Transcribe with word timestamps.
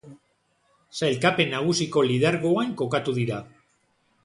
Sailkapen 0.99 1.53
nagusiko 1.57 2.03
lidergoan 2.13 2.73
kokatu 2.83 3.17
dira. 3.21 3.41